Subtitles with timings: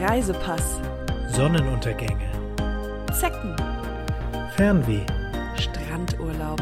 [0.00, 0.80] Reisepass,
[1.28, 2.28] Sonnenuntergänge,
[3.12, 3.54] Zecken,
[4.56, 5.06] Fernweh,
[5.56, 6.60] Strandurlaub,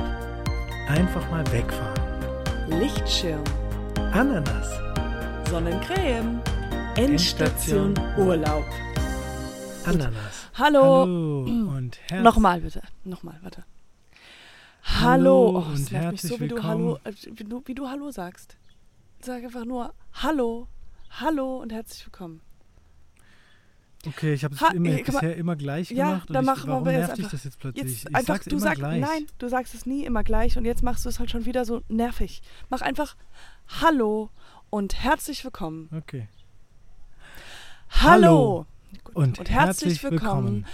[0.88, 3.42] einfach mal wegfahren, Lichtschirm,
[4.12, 4.68] Ananas,
[5.48, 6.42] Sonnencreme,
[6.96, 8.64] Endstation Urlaub.
[9.86, 10.48] Ananas.
[10.54, 10.82] Hallo.
[10.82, 12.82] Hallo und herzlich Nochmal bitte.
[13.04, 13.64] Nochmal, warte.
[14.84, 15.00] Hallo.
[15.00, 16.72] Hallo Oh, es und herzlich so, wie du, willkommen.
[16.72, 18.56] Hallo, äh, wie, du, wie du Hallo sagst.
[19.20, 20.68] Sag einfach nur Hallo.
[21.18, 22.42] Hallo und herzlich willkommen.
[24.06, 24.60] Okay, ich habe es
[25.04, 26.28] bisher immer gleich Ja, gemacht.
[26.28, 27.84] und dann ich, machen wir warum jetzt nervt einfach- das jetzt plötzlich?
[27.84, 29.00] Jetzt ich einfach, sag's du immer sagst, gleich.
[29.00, 31.64] nein, du sagst es nie immer gleich und jetzt machst du es halt schon wieder
[31.64, 32.42] so nervig.
[32.68, 33.16] Mach einfach
[33.80, 34.30] Hallo
[34.70, 35.88] und herzlich willkommen.
[35.96, 36.28] Okay.
[37.90, 38.66] Hallo.
[39.04, 39.14] Gut.
[39.14, 40.66] Und, herzlich willkommen.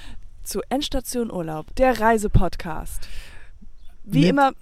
[0.45, 3.07] zu Endstation Urlaub, der Reisepodcast.
[4.05, 4.53] Wie Mit- immer,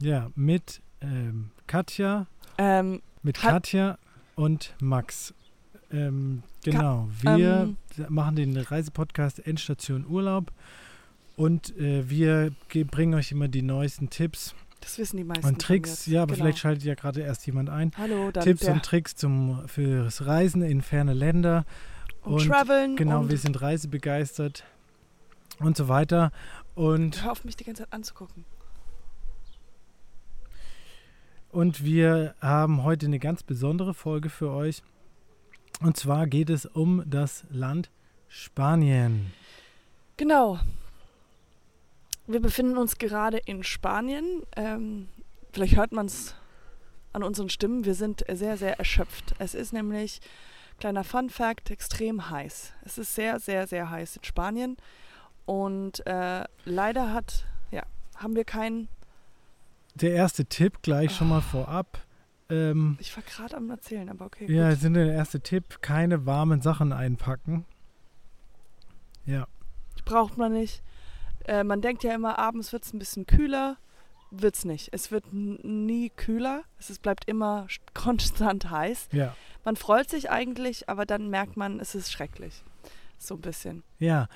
[0.00, 2.26] Ja, mit ähm, Katja,
[2.58, 3.98] ähm, mit Katja
[4.34, 5.32] und Max.
[5.92, 10.50] Ähm, genau, wir ähm, machen den Reisepodcast Endstation Urlaub
[11.36, 15.46] und äh, wir ge- bringen euch immer die neuesten Tipps das wissen die meisten.
[15.46, 16.06] und Tricks.
[16.06, 16.44] Ja, aber Genau.
[16.44, 17.90] vielleicht schaltet ja gerade erst jemand ein.
[17.96, 21.64] Hallo, dann Tipps und Tricks zum, fürs Reisen in ferne Länder.
[22.22, 24.64] und, und Traveln Genau, und wir sind reisebegeistert
[25.60, 26.30] und so weiter.
[26.74, 28.44] Und, hör auf mich die ganze Zeit anzugucken.
[31.50, 34.82] und wir haben heute eine ganz besondere Folge für euch.
[35.82, 37.90] Und zwar geht es um das Land
[38.28, 39.32] Spanien.
[40.16, 40.58] Genau.
[42.26, 44.42] Wir befinden uns gerade in Spanien.
[44.56, 45.08] Ähm,
[45.52, 46.34] vielleicht hört man es
[47.12, 47.84] an unseren Stimmen.
[47.84, 49.34] Wir sind sehr, sehr erschöpft.
[49.38, 50.20] Es ist nämlich,
[50.78, 52.72] kleiner Fun Fact, extrem heiß.
[52.84, 54.76] Es ist sehr, sehr, sehr heiß in Spanien.
[55.44, 57.82] Und äh, leider hat, ja,
[58.16, 58.88] haben wir keinen.
[59.94, 62.05] Der erste Tipp gleich schon mal vorab.
[62.48, 64.50] Ähm, Ich war gerade am Erzählen, aber okay.
[64.52, 64.78] ja, gut.
[64.80, 67.64] sind der erste Tipp, keine warmen Sachen einpacken.
[69.24, 69.46] Ja,
[70.04, 70.82] Braucht man nicht.
[71.46, 73.76] Äh, man denkt ja immer, abends wird es ein bisschen kühler.
[74.30, 74.90] Wird's nicht.
[74.92, 76.62] Es wird nie kühler.
[76.78, 79.08] Es ist, bleibt immer st- konstant heiß.
[79.12, 79.34] ja,
[79.64, 82.62] Man freut sich eigentlich, aber dann merkt man, es ist schrecklich.
[83.18, 83.82] So ein bisschen.
[83.98, 84.28] ja.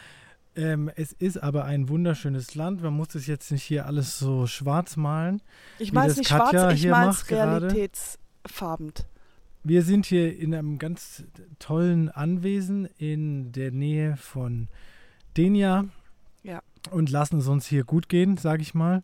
[0.57, 2.83] Ähm, es ist aber ein wunderschönes Land.
[2.83, 5.41] Man muss es jetzt nicht hier alles so schwarz malen.
[5.79, 9.07] Ich mal es nicht Katja schwarz, ich macht es realitätsfarbend.
[9.63, 11.25] Wir sind hier in einem ganz
[11.59, 14.69] tollen Anwesen in der Nähe von
[15.37, 15.85] Denia.
[16.43, 16.63] Ja.
[16.91, 19.03] Und lassen es uns hier gut gehen, sage ich mal.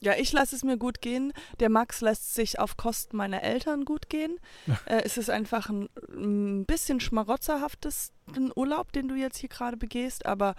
[0.00, 1.32] Ja, ich lasse es mir gut gehen.
[1.60, 4.38] Der Max lässt sich auf Kosten meiner Eltern gut gehen.
[4.86, 5.88] äh, es ist einfach ein,
[6.24, 10.54] ein bisschen schmarotzerhaftes ein Urlaub, den du jetzt hier gerade begehst, aber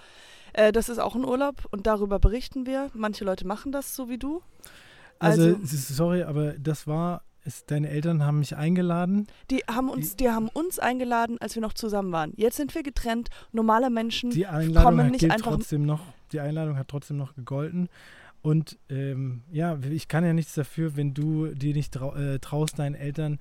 [0.54, 2.90] äh, das ist auch ein Urlaub und darüber berichten wir.
[2.94, 4.42] Manche Leute machen das so wie du.
[5.20, 9.28] Also, Also- ist- sorry, aber das war, es, deine Eltern haben mich eingeladen.
[9.52, 12.34] Die haben uns, die haben uns eingeladen, als wir noch zusammen waren.
[12.38, 13.30] Jetzt sind wir getrennt.
[13.52, 17.36] Normale Menschen Die Einladung kommen nicht gilt einfach- trotzdem noch, die Einladung hat trotzdem noch
[17.36, 17.90] gegolten.
[18.42, 22.78] Und ähm, ja, ich kann ja nichts dafür, wenn du dir nicht trau äh, traust,
[22.78, 23.40] deinen Eltern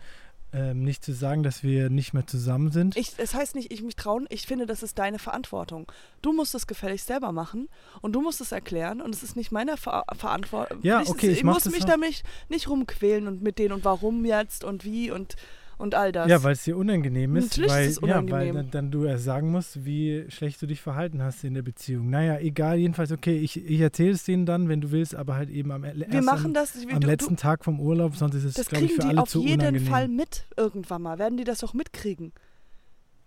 [0.54, 2.96] ähm, nicht zu sagen, dass wir nicht mehr zusammen sind.
[2.96, 5.90] Ich, es heißt nicht, ich mich trauen, ich finde, das ist deine Verantwortung.
[6.22, 7.68] Du musst es gefälligst selber machen
[8.00, 10.78] und du musst es erklären und es ist nicht meine Ver Verantwortung.
[10.82, 14.24] Ja, ich, okay, ich ich muss mich damit nicht rumquälen und mit denen und warum
[14.24, 15.36] jetzt und wie und,
[15.78, 16.28] und all das.
[16.28, 18.12] Ja, weil es dir unangenehm ist, Natürlich ist weil, es Ja, weil
[18.48, 18.54] unangenehm.
[18.54, 22.10] dann, dann du erst sagen musst, wie schlecht du dich verhalten hast in der Beziehung.
[22.10, 25.50] Naja, egal, jedenfalls, okay, ich, ich erzähle es denen dann, wenn du willst, aber halt
[25.50, 26.76] eben am, erst wir machen am, das.
[26.90, 29.08] am du, letzten du, Tag vom Urlaub, sonst ist es, das glaube ich, kriegen für
[29.08, 29.88] die alle auf zu jeden unangenehm.
[29.90, 31.18] Fall mit irgendwann mal.
[31.18, 32.32] Werden die das auch mitkriegen?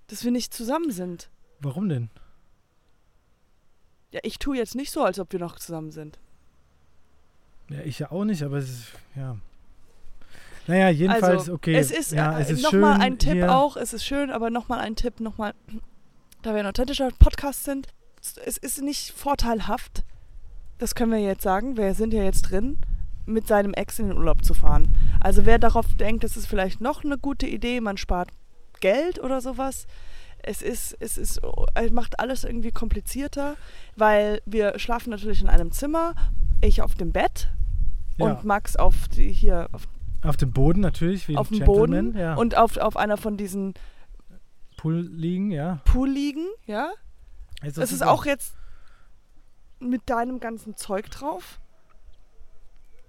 [0.07, 1.29] Dass wir nicht zusammen sind.
[1.59, 2.09] Warum denn?
[4.11, 6.17] Ja, ich tue jetzt nicht so, als ob wir noch zusammen sind.
[7.69, 9.37] Ja, ich ja auch nicht, aber es ist, ja.
[10.67, 11.75] Naja, jedenfalls, also, okay.
[11.75, 13.55] Es ist, ja, äh, es ist nochmal schön ein Tipp hier.
[13.55, 15.53] auch, es ist schön, aber nochmal ein Tipp, nochmal,
[16.41, 17.87] da wir ein authentischer Podcast sind,
[18.45, 20.03] es ist nicht vorteilhaft,
[20.77, 22.77] das können wir jetzt sagen, wir sind ja jetzt drin,
[23.25, 24.95] mit seinem Ex in den Urlaub zu fahren.
[25.19, 28.29] Also wer darauf denkt, das ist vielleicht noch eine gute Idee, man spart
[28.79, 29.87] Geld oder sowas,
[30.43, 31.41] es ist, es ist,
[31.73, 33.55] es macht alles irgendwie komplizierter,
[33.95, 36.15] weil wir schlafen natürlich in einem Zimmer,
[36.61, 37.49] ich auf dem Bett
[38.17, 39.87] Ja, und Max auf die, hier auf
[40.23, 42.35] auf dem Boden natürlich, wie auf dem Boden ja.
[42.35, 43.73] und auf, auf einer von diesen
[44.77, 45.81] Pool liegen, ja.
[45.85, 46.91] Pool liegen, ja.
[47.61, 48.55] Also Es ist auch jetzt
[49.79, 51.59] mit deinem ganzen Zeug drauf.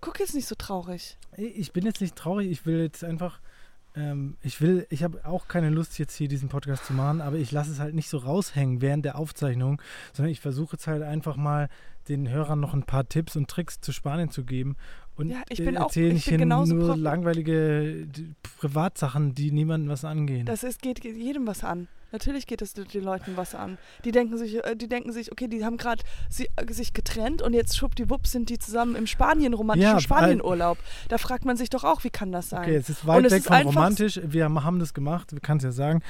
[0.00, 1.18] Guck jetzt nicht so traurig.
[1.36, 3.40] Ich bin jetzt nicht traurig, ich will jetzt einfach,
[3.94, 7.36] ähm, ich will, ich habe auch keine Lust jetzt hier diesen Podcast zu machen, aber
[7.36, 9.82] ich lasse es halt nicht so raushängen während der Aufzeichnung,
[10.12, 11.68] sondern ich versuche jetzt halt einfach mal
[12.08, 14.76] den Hörern noch ein paar Tipps und Tricks zu Spanien zu geben
[15.16, 18.06] und Ja, ich äh, bin auch- erzähle ich bin hier genauso nur langweilige
[18.60, 20.46] Privatsachen, die niemandem was angehen.
[20.46, 21.88] Das ist, geht, geht jedem was an.
[22.10, 23.76] Natürlich geht es den Leuten was an.
[24.04, 27.52] Die denken sich, äh, die denken sich, okay, die haben gerade si sich getrennt und
[27.52, 30.78] jetzt schwuppdiwupp sind die zusammen im Spanien, romantischen Ja, Spanienurlaub.
[31.08, 32.62] Da fragt man sich doch auch, wie kann das sein?
[32.62, 34.20] Okay, es ist weit es weg ist von romantisch.
[34.24, 36.00] Wir haben das gemacht, wir kann es ja sagen.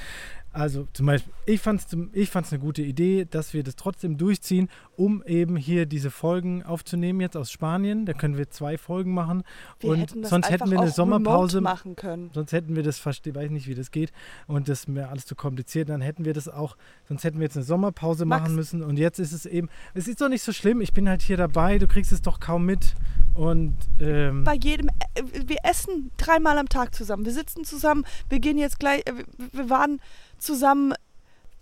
[0.51, 4.17] Also zum Beispiel, ich fand es ich fand's eine gute Idee, dass wir das trotzdem
[4.17, 8.05] durchziehen, um eben hier diese Folgen aufzunehmen jetzt aus Spanien.
[8.05, 9.43] Da können wir zwei Folgen machen.
[9.79, 11.61] Wir und hätten sonst hätten wir eine Sommerpause.
[11.61, 12.29] machen können.
[12.33, 14.11] Sonst hätten wir das, verste- weiß nicht, wie das geht.
[14.47, 15.89] Und das wäre alles zu kompliziert.
[15.89, 16.77] Dann hätten wir das auch,
[17.07, 18.43] sonst hätten wir jetzt eine Sommerpause Max.
[18.43, 18.83] machen müssen.
[18.83, 20.79] Und jetzt ist es eben, es ist doch nicht so schlimm.
[20.81, 22.93] Ich bin halt hier dabei, du kriegst es doch kaum mit.
[23.35, 27.25] Und ähm, Bei jedem, äh, wir essen dreimal am Tag zusammen.
[27.25, 28.05] Wir sitzen zusammen.
[28.29, 29.13] Wir gehen jetzt gleich, äh,
[29.53, 29.99] wir- waren
[30.37, 30.93] zusammen,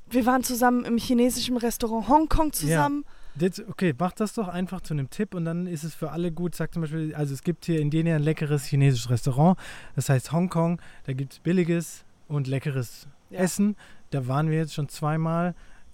[0.10, 3.04] wir waren zusammen im chinesischen Restaurant Hongkong zusammen.
[3.40, 6.32] Jetzt, okay, mach das doch einfach zu einem Tipp und dann ist es für alle
[6.32, 6.56] gut.
[6.56, 9.58] Sag zum Beispiel, also es gibt hier in Denia ein leckeres chinesisches Restaurant,
[9.96, 10.82] das heißt Hongkong.
[11.06, 13.40] Da gibt es billiges und leckeres Ja.
[13.40, 13.76] Essen.
[14.12, 15.54] Da waren wir jetzt schon zweimal.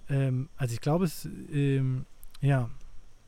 [0.09, 2.05] Ähm, also ich glaube, es, ähm,
[2.41, 2.69] ja,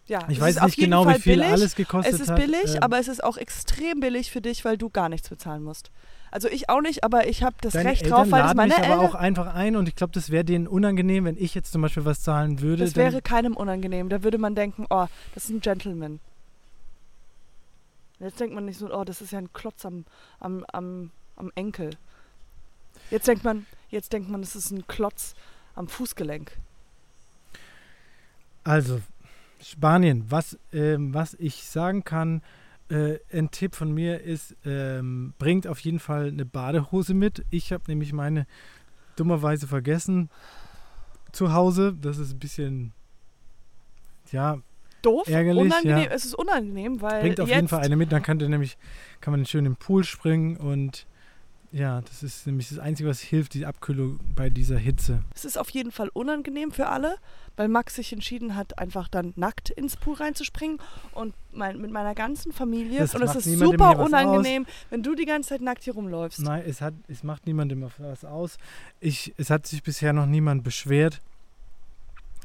[0.07, 1.51] Ja, ich weiß nicht genau, Fall wie viel billig.
[1.51, 2.37] alles gekostet Es ist hat.
[2.39, 5.63] billig, Ähm, aber es ist auch extrem billig für dich, weil du gar nichts bezahlen
[5.63, 5.89] musst.
[6.35, 8.73] Also ich auch nicht, aber ich habe das Deine Recht Eltern drauf, weil laden meine
[8.73, 9.05] mich aber Eltern.
[9.05, 12.03] auch einfach ein und ich glaube, das wäre denen unangenehm, wenn ich jetzt zum Beispiel
[12.03, 12.83] was zahlen würde.
[12.83, 14.09] Das wäre keinem unangenehm.
[14.09, 16.19] Da würde man denken, oh, das ist ein Gentleman.
[18.19, 20.03] Jetzt denkt man nicht so, oh, das ist ja ein Klotz am,
[20.41, 21.91] am, am, am Enkel.
[23.11, 25.35] Jetzt denkt man, jetzt denkt man, das ist ein Klotz
[25.73, 26.51] am Fußgelenk.
[28.65, 28.99] Also,
[29.61, 32.41] Spanien, was, ähm, was ich sagen kann,
[32.89, 37.45] äh, ein Tipp von mir ist, ähm, bringt auf jeden Fall eine Badehose mit.
[37.49, 38.45] Ich habe nämlich meine
[39.15, 40.29] dummerweise vergessen
[41.31, 41.95] zu Hause.
[41.99, 42.93] Das ist ein bisschen,
[44.31, 44.59] ja,
[45.01, 45.97] Doof, Ärgerlich, unangenehm.
[46.05, 46.11] ja.
[46.11, 48.11] Es ist unangenehm, weil bringt auf jeden Fall eine mit.
[48.11, 48.77] Dann kann, der nämlich,
[49.21, 51.05] kann man schön im Pool springen und
[51.75, 55.23] ja, das ist nämlich das Einzige, was hilft, die Abkühlung bei dieser Hitze.
[55.35, 57.17] Es ist auf jeden Fall unangenehm für alle,
[57.57, 60.79] weil Max sich entschieden hat, einfach dann nackt ins Pool reinzuspringen
[61.11, 62.99] und mein, mit meiner ganzen Familie.
[62.99, 66.39] Das und es ist super unangenehm, wenn du die ganze Zeit nackt hier rumläufst.
[66.39, 68.57] Nein, es, hat, es macht niemandem was aus.
[69.01, 71.19] Ich, es hat sich bisher noch niemand beschwert.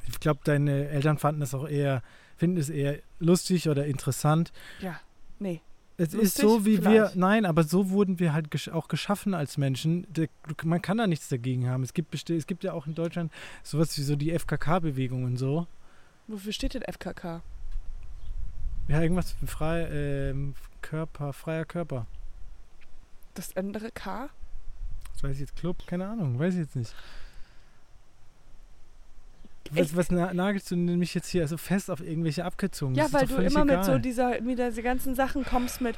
[0.09, 2.03] Ich glaube, deine Eltern fanden es auch eher,
[2.37, 4.51] finden es eher lustig oder interessant.
[4.81, 4.99] Ja,
[5.39, 5.61] nee.
[6.01, 6.43] Es ist Lustig?
[6.43, 7.17] so, wie wir, Vielleicht.
[7.17, 10.07] nein, aber so wurden wir halt gesch auch geschaffen als Menschen.
[10.11, 10.29] Der,
[10.65, 11.83] man kann da nichts dagegen haben.
[11.83, 13.31] Es gibt, es gibt ja auch in Deutschland
[13.63, 15.67] sowas wie so die FKK-Bewegung und so.
[16.27, 17.43] Wofür steht denn FKK?
[18.89, 22.07] Ja, irgendwas frei, ähm, Körper, freier Körper.
[23.35, 24.31] Das andere K?
[25.13, 26.95] Das weiß ich jetzt, Club, keine Ahnung, weiß ich jetzt nicht.
[29.73, 32.95] Was, was na, nagelst du mich jetzt hier also fest auf irgendwelche Abkürzungen?
[32.95, 33.85] Ja, Das weil du immer mit egal.
[33.85, 35.97] so dieser, mit diese ganzen Sachen kommst mit,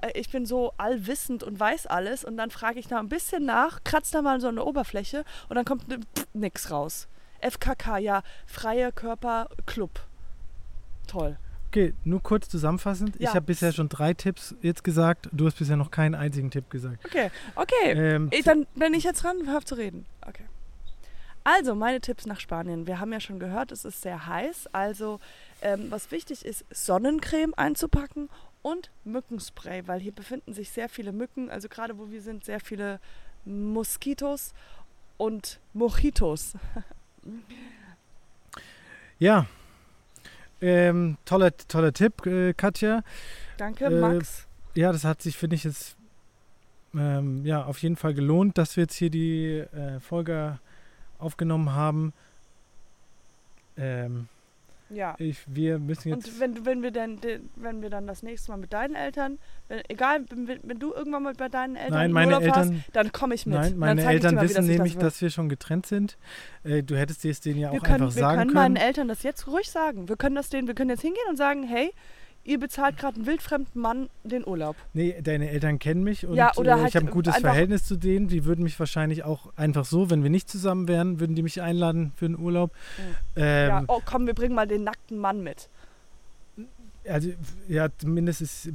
[0.00, 3.44] äh, ich bin so allwissend und weiß alles und dann frage ich da ein bisschen
[3.44, 6.00] nach, kratz da mal so der Oberfläche und dann kommt ne-
[6.32, 7.08] nix raus.
[7.40, 10.00] FKK, ja, Freie Körper Club.
[11.06, 11.36] Toll.
[11.68, 13.16] Okay, nur kurz zusammenfassend.
[13.18, 13.30] Ja.
[13.30, 15.28] Ich habe bisher schon drei Tipps jetzt gesagt.
[15.32, 17.02] Du hast bisher noch keinen einzigen Tipp gesagt.
[17.04, 17.92] Okay, okay.
[17.92, 20.04] Ähm, Ich, dann bin ich jetzt dran, auf zu reden.
[20.26, 20.44] Okay.
[21.44, 22.86] Also, meine Tipps nach Spanien.
[22.86, 24.68] Wir haben ja schon gehört, es ist sehr heiß.
[24.72, 25.20] Also,
[25.60, 28.28] ähm, was wichtig ist, Sonnencreme einzupacken
[28.62, 31.50] und Mückenspray, weil hier befinden sich sehr viele Mücken.
[31.50, 33.00] Also, gerade wo wir sind, sehr viele
[33.44, 34.52] Moskitos
[35.16, 36.54] und Mojitos.
[39.18, 39.46] ja.
[40.60, 43.02] Ähm, toller, toller Tipp, äh, Katja.
[43.56, 44.46] Danke, Äh, Max.
[44.74, 45.96] Ja, das hat sich, finde ich, jetzt
[46.94, 50.58] ähm, ja, auf jeden Fall gelohnt, dass wir jetzt hier die äh, Folge
[51.22, 52.12] aufgenommen haben.
[53.76, 54.28] Ähm,
[54.90, 55.14] Ja.
[55.18, 56.26] ich, wir müssen jetzt.
[56.28, 57.18] Und wenn, wenn, wir dann,
[57.56, 59.38] wenn wir dann das nächste Mal mit deinen Eltern,
[59.68, 62.76] wenn, egal, wenn, wenn du irgendwann mal bei deinen Eltern Nein, in meine Urlaub Eltern,
[62.76, 63.54] hast, dann komme ich mit.
[63.58, 66.18] nein, meine Eltern mal, wissen nämlich, das dass wir schon getrennt sind.
[66.64, 68.74] Äh, du hättest es denen ja auch wir können, einfach wir sagen können können.
[68.74, 70.08] meinen Eltern das jetzt ruhig sagen.
[70.10, 71.92] Wir können das denen, wir können jetzt hingehen und sagen, hey,
[72.44, 74.76] ihr bezahlt gerade einen wildfremden Mann den Urlaub.
[74.94, 77.84] Nee, deine Eltern kennen mich und Ja, oder äh, halt ich habe ein gutes Verhältnis
[77.84, 78.28] zu denen.
[78.28, 81.62] Die würden mich wahrscheinlich auch einfach so, wenn wir nicht zusammen wären, würden die mich
[81.62, 82.72] einladen für einen Urlaub.
[83.36, 85.68] Ähm, ja, oh komm, wir bringen mal den nackten Mann mit.
[87.08, 87.30] Also
[87.68, 88.68] ja, zumindest ist,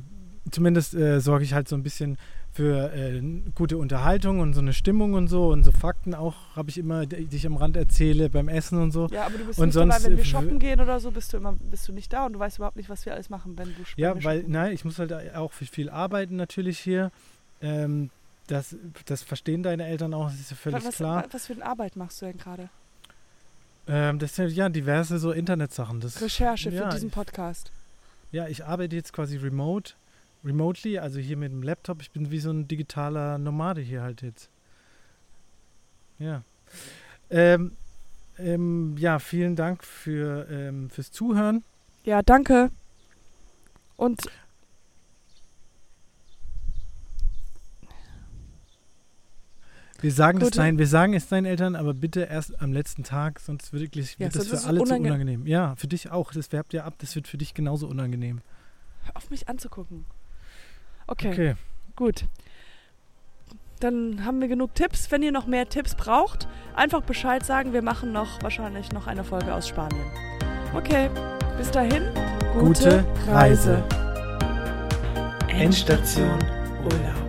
[0.51, 2.17] zumindest äh, sorge ich halt so ein bisschen
[2.57, 3.21] für äh,
[3.53, 7.05] gute Unterhaltung und so eine Stimmung und so und so Fakten auch habe ich immer,
[7.05, 9.05] die ich am Rand erzähle beim Essen und so.
[9.11, 10.99] Ja, aber du bist Und nicht sonst, dabei, wenn äh, wir w- shoppen gehen oder
[10.99, 13.13] so, bist du immer, bist du nicht da und du weißt überhaupt nicht, was wir
[13.13, 14.51] alles machen, wenn du wenn Ja, wir weil, shoppen.
[14.53, 17.11] nein, ich muss halt auch viel arbeiten natürlich hier.
[17.61, 18.09] Ähm,
[18.47, 21.25] das, das verstehen deine Eltern auch, das ist ja völlig was, klar.
[21.31, 22.69] was für eine Arbeit machst du denn gerade?
[23.87, 25.99] Ähm, das sind ja diverse so Internetsachen.
[25.99, 27.71] Das, Recherche ja, für diesen ich- Podcast.
[28.31, 29.93] Ja, ich arbeite jetzt quasi remote,
[30.43, 32.01] remotely, also hier mit dem Laptop.
[32.01, 34.49] Ich bin wie so ein digitaler Nomade hier halt jetzt.
[36.19, 36.43] Ja.
[37.29, 37.75] Ähm,
[38.37, 41.63] ähm, ja, vielen Dank für, ähm, fürs Zuhören.
[42.03, 42.69] Ja, danke.
[43.97, 44.21] Und
[49.99, 53.03] Wir sagen, das Gute- dein, wir sagen es deinen Eltern, aber bitte erst am letzten
[53.03, 55.47] Tag, sonst wirklich Ja, wird das sonst für alle zu unange- unangenehm.
[55.47, 56.31] Ja, für dich auch.
[56.33, 58.41] Das werbt ja ab, das wird für dich genauso unangenehm.
[59.05, 60.05] hör auf mich anzugucken.
[61.07, 61.55] Okay, Okay.
[61.95, 62.25] gut.
[63.79, 65.11] Dann haben wir genug Tipps.
[65.11, 67.73] Wenn ihr noch mehr Tipps braucht, einfach Bescheid sagen.
[67.73, 70.05] Wir machen noch wahrscheinlich noch eine Folge aus Spanien.
[70.73, 71.09] Okay,
[71.57, 72.03] bis dahin.
[72.59, 73.83] Gute Reise.
[75.47, 76.39] Endstation
[76.83, 77.26] Urlaub.